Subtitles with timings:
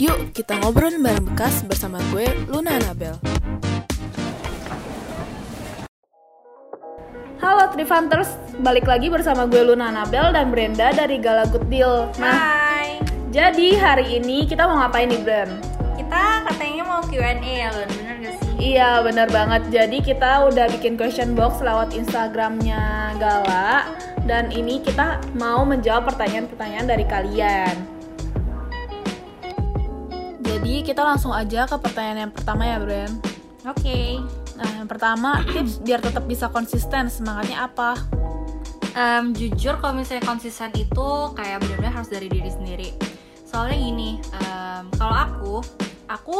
[0.00, 3.20] Yuk kita ngobrol bareng bekas bersama gue Luna Anabel.
[7.36, 8.32] Halo Trifunters,
[8.64, 12.08] balik lagi bersama gue Luna Anabel dan Brenda dari Gala Good Deal.
[12.16, 12.96] Nah, Hai,
[13.28, 15.52] jadi hari ini kita mau ngapain nih Bren?
[16.00, 18.50] kita katanya mau Q&A ya Lun, bener gak sih?
[18.56, 23.84] Iya bener banget, jadi kita udah bikin question box lewat Instagramnya Gala
[24.24, 27.99] Dan ini kita mau menjawab pertanyaan-pertanyaan dari kalian
[30.50, 33.12] Jadi kita langsung aja ke pertanyaan yang pertama ya Bren
[33.68, 34.18] Oke.
[34.56, 37.92] Nah yang pertama, tips biar tetap bisa konsisten, semangatnya apa?
[38.96, 42.88] Em, Jujur kalau misalnya konsisten itu kayak benar-benar harus dari diri sendiri.
[43.44, 44.10] Soalnya gini,
[44.40, 45.54] em, kalau aku,
[46.08, 46.36] aku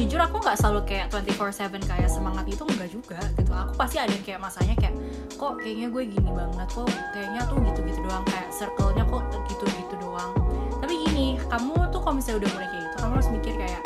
[0.00, 3.52] jujur aku nggak selalu kayak 24/7 kayak semangat itu enggak juga gitu.
[3.52, 4.96] Aku pasti ada yang kayak masanya kayak
[5.36, 10.32] kok kayaknya gue gini banget kok kayaknya tuh gitu-gitu doang kayak circle-nya kok gitu-gitu doang
[11.50, 13.82] kamu tuh kalau misalnya udah mulai kayak gitu kamu harus mikir kayak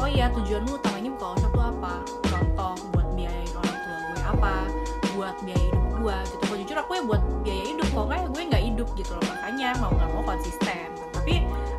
[0.00, 1.92] oh iya tujuanmu utamanya buka usaha tuh apa?
[2.24, 4.54] Contoh buat biayain orang tua gue apa?
[5.12, 6.42] Buat biaya hidup gue gitu.
[6.48, 9.24] Kalau jujur aku ya buat biaya hidup kok nggak ya gue nggak hidup gitu loh.
[9.28, 10.88] Makanya mau nggak mau konsisten.
[11.12, 11.34] Tapi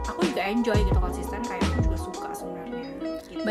[0.05, 2.85] aku juga enjoy gitu konsisten kayak aku juga suka sebenarnya.
[3.25, 3.41] Gitu.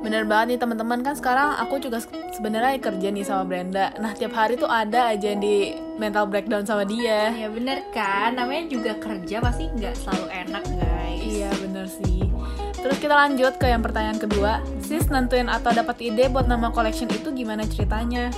[0.00, 0.98] Bener banget nih teman-teman.
[1.04, 3.92] Kan sekarang aku juga se- sebenarnya kerja nih sama Brenda.
[4.00, 7.36] Nah tiap hari tuh ada aja di mental breakdown sama dia.
[7.36, 8.32] ya bener kan?
[8.32, 10.95] Namanya juga kerja pasti nggak selalu enak guys
[11.36, 12.24] Iya bener sih.
[12.80, 14.64] Terus kita lanjut ke yang pertanyaan kedua.
[14.80, 18.32] Sis nentuin atau dapat ide buat nama collection itu gimana ceritanya?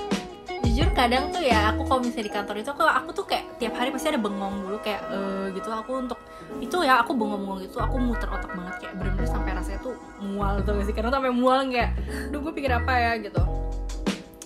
[0.78, 3.74] jujur kadang tuh ya aku kalau misalnya di kantor itu aku aku tuh kayak tiap
[3.74, 6.22] hari pasti ada bengong dulu kayak eh gitu aku untuk
[6.62, 10.62] itu ya aku bengong-bengong itu aku muter otak banget kayak bener-bener sampai rasanya tuh mual
[10.62, 11.98] tuh sih karena sampai mual kayak
[12.30, 13.42] duh gue pikir apa ya gitu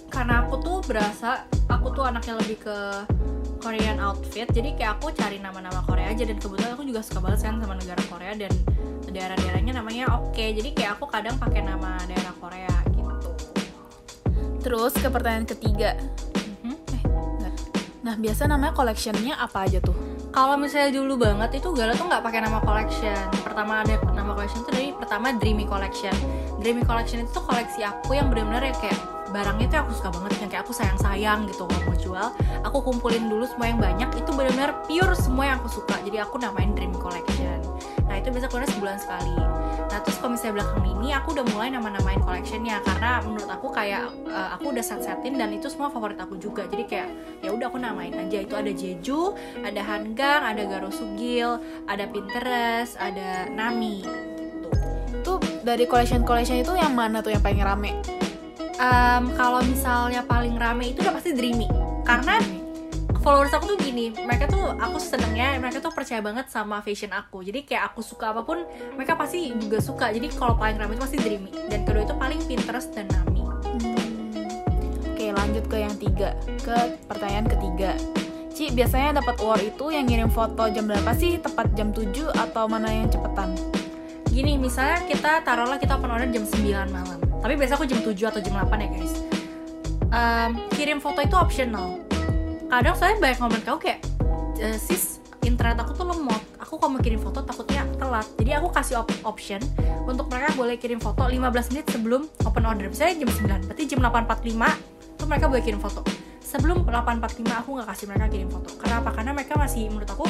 [0.08, 2.78] karena aku tuh berasa aku tuh anaknya lebih ke
[3.62, 7.46] Korean outfit jadi kayak aku cari nama-nama Korea aja dan kebetulan aku juga suka banget
[7.46, 8.52] kan sama negara Korea dan
[9.06, 13.02] daerah-daerahnya namanya oke jadi kayak aku kadang pakai nama daerah Korea gitu
[14.62, 15.98] Terus ke pertanyaan ketiga.
[16.62, 16.74] Mhm.
[16.94, 17.54] Eh, enggak.
[18.06, 19.94] Nah biasa namanya collectionnya apa aja tuh?
[20.32, 23.20] Kalau misalnya dulu banget itu Gala tuh nggak pakai nama collection.
[23.42, 26.14] Pertama ada nama collection tuh dari pertama Dreamy Collection.
[26.62, 28.96] Dreamy Collection itu tuh koleksi aku yang benar-benar ya kayak
[29.32, 32.28] barangnya tuh aku suka banget yang kayak aku sayang-sayang gitu kalau mau jual.
[32.68, 35.96] Aku kumpulin dulu semua yang banyak itu benar-benar pure semua yang aku suka.
[36.04, 37.64] Jadi aku namain Dreamy Collection.
[38.06, 39.36] Nah itu biasa keluar sebulan sekali.
[39.88, 44.12] Nah terus kalau misalnya belakang ini aku udah mulai nama-namain collectionnya karena menurut aku kayak
[44.28, 46.68] eh, aku udah set-setin dan itu semua favorit aku juga.
[46.68, 47.08] Jadi kayak
[47.40, 49.32] ya udah aku namain aja itu ada Jeju,
[49.64, 51.56] ada Hanggang, ada Garo Sugil,
[51.88, 54.68] ada Pinterest, ada Nami gitu.
[55.22, 58.11] Tuh dari collection-collection itu yang mana tuh yang paling rame?
[58.80, 61.68] Em, kalau misalnya paling rame itu udah pasti Dreamy.
[62.06, 62.40] Karena
[63.22, 67.44] followers aku tuh gini mereka tuh aku senengnya mereka tuh percaya banget sama fashion aku.
[67.44, 68.64] Jadi kayak aku suka apa pun
[68.96, 70.10] mereka pasti juga suka.
[70.12, 71.52] Jadi kalau paling rame itu pasti Dreamy.
[71.68, 73.44] Dan kedua itu paling Pinterest dan Nami.
[75.12, 76.36] Oke lanjut ke yang tiga.
[76.62, 77.92] Ke pertanyaan ketiga.
[78.52, 81.40] Ci, biasanya dapat award itu yang ngirim foto jam berapa sih?
[81.40, 83.56] Tepat jam 7 atau mana yang cepetan?
[84.32, 88.14] gini misalnya kita taruhlah kita open order jam 9 malam tapi biasa aku jam 7
[88.30, 89.14] atau jam 8 ya guys.
[90.12, 91.98] Em, kirim foto itu optional.
[92.70, 94.00] Kadang saya banyak komen kau kayak
[94.56, 96.38] "Eh, sis internet aku tuh lemot.
[96.62, 98.24] Aku kalau mau kirim foto takutnya telat.
[98.38, 99.60] Jadi aku kasih op- option
[100.06, 102.88] untuk mereka boleh kirim foto 15 menit sebelum open order.
[102.88, 104.72] Misalnya jam 9 berarti jam 8.45
[105.18, 106.00] tuh mereka boleh kirim foto.
[106.40, 108.68] Sebelum 8.45 aku nggak kasih mereka kirim foto.
[108.78, 109.10] Karena apa?
[109.12, 110.24] Karena mereka masih menurut aku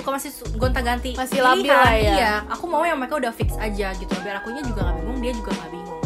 [0.00, 1.12] suka masih gonta-ganti.
[1.12, 2.14] Masih labil lah ya.
[2.16, 5.32] iya aku mau yang mereka udah fix aja gitu biar akunya juga nggak bingung dia
[5.36, 6.00] juga nggak bingung.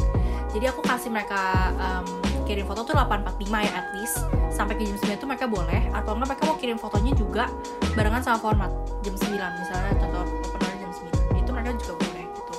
[0.54, 2.04] Jadi aku kasih mereka em,
[2.46, 4.18] kirim foto tuh 845 ya at least.
[4.54, 5.82] Sampai ke jam 9 itu mereka boleh.
[5.94, 7.44] Atau enggak mereka mau kirim fotonya juga
[7.94, 8.70] barengan sama format.
[9.06, 10.90] Jam 9 misalnya contoh open order jam
[11.34, 12.52] 9 itu mereka juga boleh gitu.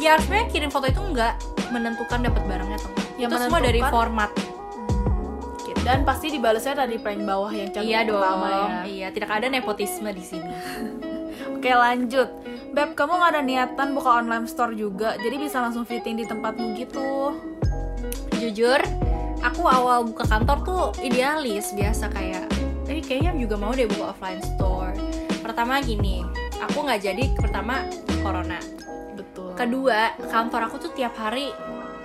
[0.00, 1.32] Ya sebenarnya kirim foto itu enggak
[1.72, 3.08] menentukan dapat barangnya atau enggak.
[3.20, 4.30] Yang itu semua dari format
[5.82, 8.22] Dan pasti dibalasnya dari paling bawah yang cantik iya dong.
[8.22, 8.82] ya.
[8.86, 10.46] iya tidak ada nepotisme di sini.
[11.58, 12.30] Oke lanjut.
[12.72, 16.72] Beb, kamu gak ada niatan buka online store juga Jadi bisa langsung fitting di tempatmu
[16.78, 17.36] gitu.
[18.38, 18.80] Jujur
[19.42, 22.46] aku awal buka kantor tuh idealis biasa kayak.
[22.86, 24.94] Eh kayaknya juga mau deh buka offline store.
[25.42, 26.22] Pertama gini
[26.62, 27.82] aku nggak jadi pertama
[28.22, 28.62] corona.
[29.18, 29.52] Betul.
[29.58, 31.50] Kedua kantor aku tuh tiap hari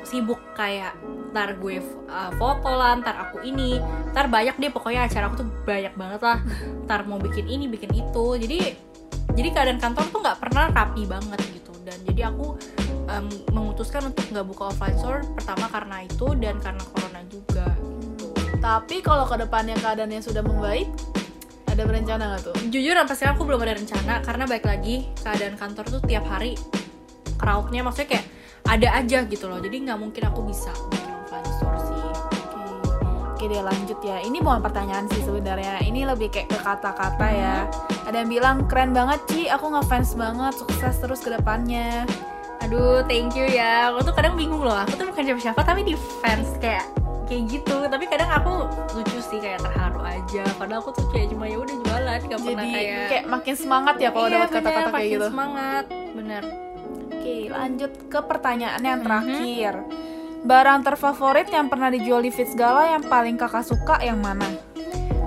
[0.07, 0.95] sibuk kayak
[1.35, 3.75] ntar gue uh, foto lah ntar aku ini
[4.15, 6.39] ntar banyak deh pokoknya acara aku tuh banyak banget lah.
[6.87, 8.25] Ntar mau bikin ini bikin itu.
[8.39, 8.57] Jadi
[9.35, 11.75] jadi keadaan kantor tuh nggak pernah rapi banget gitu.
[11.83, 12.55] Dan jadi aku
[13.11, 17.67] em, memutuskan untuk nggak buka offline store pertama karena itu dan karena corona juga
[18.07, 18.27] gitu.
[18.63, 20.87] Tapi kalau ke depannya keadaannya sudah membaik
[21.67, 22.55] Ada Ada berencana nggak tuh?
[22.73, 24.13] jujur sampai sekarang aku belum ada rencana.
[24.25, 26.57] Karena baik lagi keadaan kantor tuh tiap hari
[27.37, 28.25] crowdnya maksudnya kayak
[28.67, 29.59] ada aja gitu loh.
[29.59, 31.95] Jadi nggak mungkin aku bisa bikin offline store sih.
[31.95, 32.61] Oke,
[33.33, 34.17] Oke deh lanjut ya.
[34.19, 35.79] Ini bukan pertanyaan sih sebenarnya.
[35.81, 37.55] Ini lebih kayak ke kata-kata ya.
[38.05, 42.03] Ada yang bilang keren banget Ci, aku ngefans banget, sukses terus ke depannya.
[42.57, 43.93] aduh thank you ya.
[43.93, 44.75] Aku tuh kadang bingung loh.
[44.75, 46.83] Aku tuh bukan siapa-siapa tapi di fans kayak
[47.25, 47.85] kayak gitu.
[47.85, 50.43] Tapi kadang aku lucu sih kayak terharu aja.
[50.57, 52.19] Padahal aku tuh kayak cuma ya udah jualan.
[52.25, 55.27] Gak pernah Jadi kayak kayak makin semangat ya kalau Iya, dapat kata-kata kayak gitu.
[55.31, 55.85] semangat.
[56.11, 56.66] Bener
[57.27, 59.05] Oke, lanjut ke pertanyaan yang Mhm.
[59.05, 59.73] terakhir.
[60.47, 64.47] Barang terfavorit yang pernah dijual di Fits Gala yang paling kakak suka yang mana?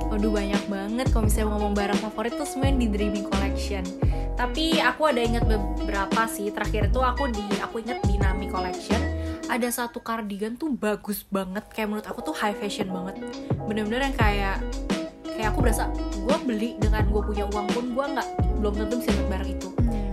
[0.09, 1.13] Waduh banyak banget.
[1.13, 3.85] Kalau misalnya ngomong barang favorit tuh semua yang di Dreaming Collection.
[4.33, 6.49] Tapi aku ada inget beberapa sih.
[6.49, 8.97] Terakhir itu aku di aku inget di Nami Collection
[9.53, 11.69] Ada satu cardigan tuh bagus banget.
[11.69, 13.21] Kayak menurut aku tuh high fashion banget.
[13.69, 14.57] Bener-bener yang kayak
[15.37, 15.85] Kayak aku berasa
[16.17, 18.29] gue beli dengan gue punya uang pun gue nggak
[18.61, 19.69] belum tentu bisa dapat barang itu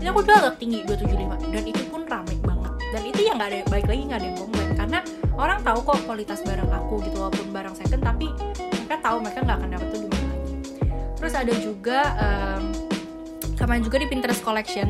[0.07, 2.73] aku jual agak tinggi 275 dan itu pun rame banget.
[2.87, 4.69] Dan itu yang nggak ada baik lagi nggak ada yang komplain.
[4.73, 4.99] Karena
[5.33, 8.27] orang tahu kok kualitas barang aku gitu walaupun barang second tapi
[8.77, 10.55] mereka tahu mereka nggak akan dapat tuh di mana lagi.
[11.17, 12.63] Terus ada juga em,
[13.53, 14.87] kemarin juga di Pinterest Collection.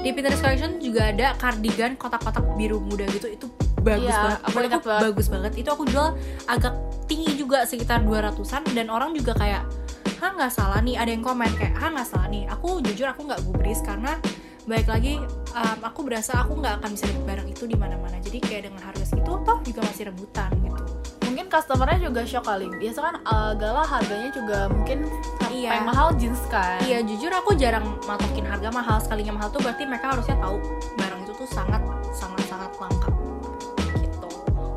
[0.00, 3.28] Di Pinterest Collection juga ada cardigan kotak-kotak biru muda gitu.
[3.28, 3.46] Itu
[3.78, 4.40] bagus Iya, banget.
[4.42, 5.02] aku banget.
[5.06, 5.52] bagus banget.
[5.54, 6.08] Itu aku jual
[6.46, 6.74] agak
[7.06, 9.62] tinggi juga sekitar 200an dan orang juga kayak
[10.16, 10.96] Hah nggak salah nih.
[10.96, 12.48] Ada yang komen kayak Hah nggak salah nih.
[12.48, 14.16] Aku jujur aku nggak gubris karena
[14.66, 15.22] baik lagi
[15.54, 18.82] um, aku berasa aku nggak akan bisa dapat barang itu di mana-mana jadi kayak dengan
[18.82, 20.82] harga segitu toh juga masih rebutan gitu
[21.26, 22.64] Mungkin customernya juga shock kali.
[22.80, 25.04] Biasa kan uh, Gala harganya juga mungkin
[25.52, 25.84] Iya.
[25.84, 26.80] mahal jeans kan.
[26.80, 30.56] iya jujur aku jarang matokin harga mahal sekalinya mahal tuh berarti mereka harusnya tahu
[30.96, 31.80] barang itu tuh sangat
[32.12, 33.08] sangat sangat langka
[34.00, 34.28] gitu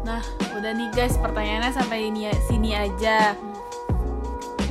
[0.03, 0.19] Nah,
[0.51, 3.39] udah nih guys, pertanyaannya sampai ini sini aja.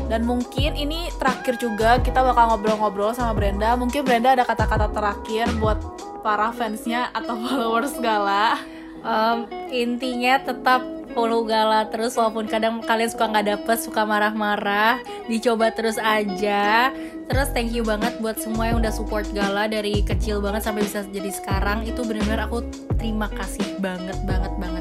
[0.08, 3.76] Dan mungkin ini terakhir juga kita bakal ngobrol-ngobrol sama Brenda.
[3.76, 5.78] Mungkin Brenda ada kata-kata terakhir buat
[6.24, 8.56] para fansnya atau followers Gala.
[8.98, 9.38] Em,
[9.70, 10.82] intinya tetap
[11.12, 16.92] follow Gala terus walaupun kadang kalian suka nggak dapet suka marah-marah dicoba terus aja
[17.26, 21.04] terus thank you banget buat semua yang udah support Gala dari kecil banget sampai bisa
[21.08, 22.64] jadi sekarang itu benar-benar aku
[22.96, 24.77] terima kasih banget banget banget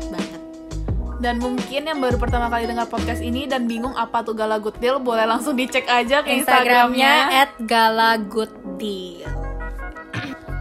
[1.17, 4.77] Dan mungkin yang baru pertama kali dengar podcast ini dan bingung apa tuh Gala Good
[4.77, 7.33] Deal, boleh langsung dicek aja ke Instagramnya.
[7.59, 9.25] @galagooddeal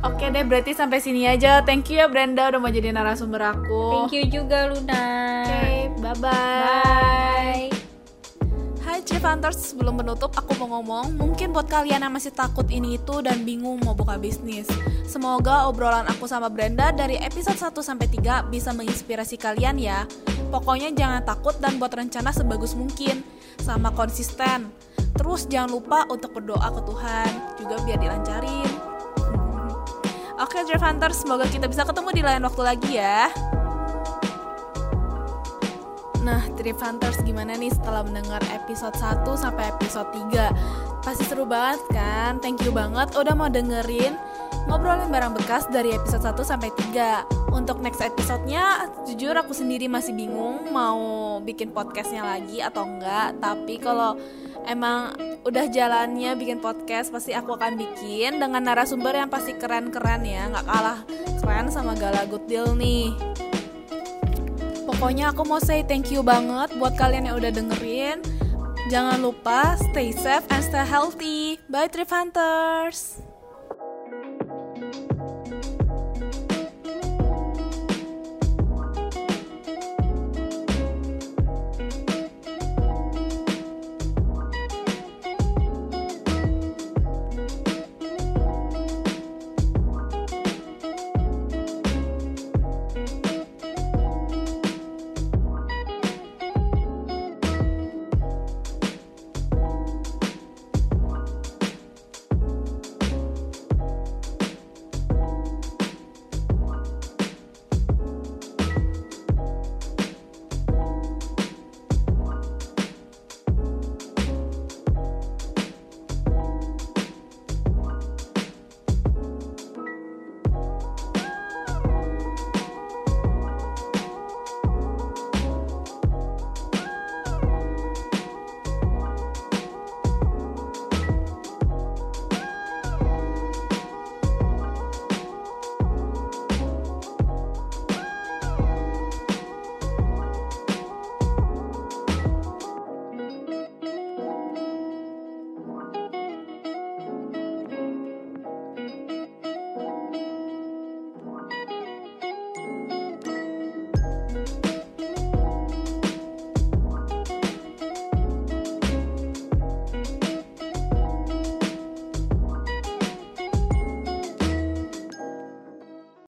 [0.00, 1.61] Oke deh, berarti sampai sini aja.
[1.61, 4.06] Thank you ya Brenda udah mau jadi narasumber aku.
[4.08, 5.05] thank you juga Luna
[5.44, 5.67] Oke,
[5.99, 6.25] bye-bye.
[6.25, 7.69] bye
[8.81, 12.97] Hai Chief Hunters, sebelum menutup aku mau ngomong Mungkin buat kalian yang masih takut ini
[12.97, 14.70] itu dan bingung mau buka bisnis
[15.05, 20.06] Semoga obrolan aku sama Brenda dari episode 1 sampai 3 bisa menginspirasi kalian ya
[20.56, 23.20] Pokoknya jangan takut dan buat rencana sebagus mungkin.
[23.61, 24.73] Sama konsisten.
[25.12, 27.31] Terus jangan lupa untuk berdoa ke Tuhan.
[27.61, 28.70] Juga biar dilancarin.
[30.49, 33.29] Oke Drive Hunters, semoga kita bisa ketemu di lain waktu lagi ya.
[36.25, 41.05] Nah, Trip Hunters gimana nih setelah mendengar episode 1 sampai episode 3?
[41.05, 42.41] Pasti seru banget kan?
[42.41, 44.17] Thank you banget udah mau dengerin
[44.66, 47.54] ngobrolin barang bekas dari episode 1 sampai 3.
[47.54, 53.38] Untuk next episode-nya, jujur aku sendiri masih bingung mau bikin podcastnya lagi atau enggak.
[53.40, 54.18] Tapi kalau
[54.68, 55.16] emang
[55.46, 60.50] udah jalannya bikin podcast, pasti aku akan bikin dengan narasumber yang pasti keren-keren ya.
[60.52, 60.98] Nggak kalah
[61.40, 63.14] keren sama Gala Good Deal nih.
[64.87, 68.23] Pokoknya aku mau say thank you banget buat kalian yang udah dengerin.
[68.87, 71.58] Jangan lupa stay safe and stay healthy.
[71.66, 73.25] Bye Trip Hunters.